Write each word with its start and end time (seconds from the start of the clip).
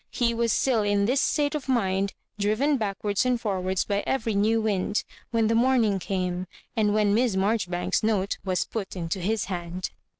He 0.09 0.33
was 0.33 0.51
still 0.51 0.81
in 0.81 1.05
this 1.05 1.21
state 1.21 1.53
of 1.53 1.69
mind, 1.69 2.15
driven 2.39 2.77
backwards 2.77 3.23
and 3.23 3.39
forwards 3.39 3.85
by 3.85 4.03
every 4.07 4.33
new 4.33 4.59
wind, 4.59 5.03
when 5.29 5.45
the 5.45 5.53
morning 5.53 5.99
came, 5.99 6.47
and 6.75 6.95
when 6.95 7.13
Miss 7.13 7.35
Marjoribanks's 7.35 8.01
note 8.01 8.39
was 8.43 8.65
put 8.65 8.95
into 8.95 9.19
his 9.19 9.45
hand. 9.45 9.91